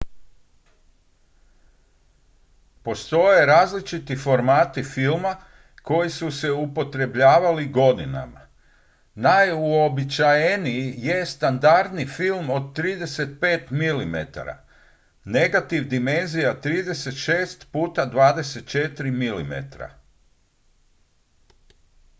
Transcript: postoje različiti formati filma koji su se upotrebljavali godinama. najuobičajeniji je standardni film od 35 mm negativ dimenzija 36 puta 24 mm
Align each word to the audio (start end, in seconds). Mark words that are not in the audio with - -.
postoje 2.83 3.45
različiti 3.45 4.15
formati 4.15 4.83
filma 4.83 5.35
koji 5.81 6.09
su 6.09 6.31
se 6.31 6.51
upotrebljavali 6.51 7.65
godinama. 7.67 8.41
najuobičajeniji 9.15 10.93
je 11.07 11.25
standardni 11.35 12.05
film 12.07 12.49
od 12.49 12.73
35 12.77 13.71
mm 13.81 14.25
negativ 15.31 15.87
dimenzija 15.89 16.55
36 16.61 17.65
puta 17.71 18.05
24 18.13 19.15
mm 19.21 19.63